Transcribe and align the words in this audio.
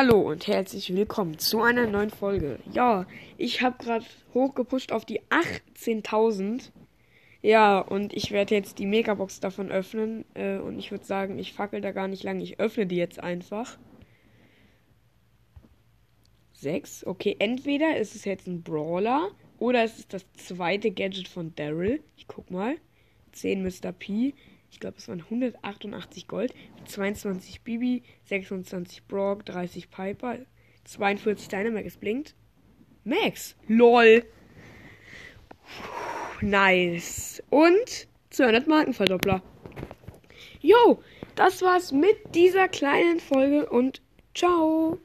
Hallo 0.00 0.20
und 0.20 0.46
herzlich 0.46 0.94
willkommen 0.94 1.40
zu 1.40 1.60
einer 1.60 1.88
neuen 1.88 2.10
Folge. 2.10 2.60
Ja, 2.72 3.04
ich 3.36 3.62
habe 3.62 3.82
gerade 3.82 4.04
hochgepusht 4.32 4.92
auf 4.92 5.04
die 5.04 5.22
18.000. 5.22 6.70
Ja, 7.42 7.80
und 7.80 8.12
ich 8.12 8.30
werde 8.30 8.54
jetzt 8.54 8.78
die 8.78 8.86
Megabox 8.86 9.40
davon 9.40 9.72
öffnen. 9.72 10.24
Äh, 10.34 10.58
und 10.58 10.78
ich 10.78 10.92
würde 10.92 11.04
sagen, 11.04 11.36
ich 11.40 11.52
fackel 11.52 11.80
da 11.80 11.90
gar 11.90 12.06
nicht 12.06 12.22
lang. 12.22 12.38
Ich 12.38 12.60
öffne 12.60 12.86
die 12.86 12.94
jetzt 12.94 13.18
einfach. 13.18 13.76
6. 16.52 17.04
Okay, 17.04 17.34
entweder 17.40 17.96
ist 17.96 18.14
es 18.14 18.24
jetzt 18.24 18.46
ein 18.46 18.62
Brawler 18.62 19.32
oder 19.58 19.82
es 19.82 19.98
ist 19.98 20.12
das 20.14 20.24
zweite 20.34 20.92
Gadget 20.92 21.26
von 21.26 21.56
Daryl. 21.56 22.04
Ich 22.16 22.28
guck 22.28 22.52
mal. 22.52 22.76
10 23.32 23.64
Mr. 23.64 23.90
P. 23.90 24.34
Ich 24.70 24.80
glaube, 24.80 24.96
es 24.98 25.08
waren 25.08 25.20
188 25.20 26.28
Gold, 26.28 26.54
22 26.86 27.62
Bibi, 27.62 28.02
26 28.24 29.04
Brock, 29.04 29.44
30 29.46 29.90
Piper, 29.90 30.38
42 30.84 31.48
Dynamax. 31.48 31.86
Es 31.86 31.96
blinkt. 31.96 32.34
Max. 33.04 33.56
LOL. 33.66 34.24
Nice. 36.40 37.42
Und 37.50 38.08
200 38.30 38.66
Markenverdoppler. 38.66 39.42
Jo, 40.60 41.02
das 41.34 41.62
war's 41.62 41.92
mit 41.92 42.16
dieser 42.34 42.68
kleinen 42.68 43.20
Folge 43.20 43.68
und 43.68 44.02
ciao. 44.34 44.98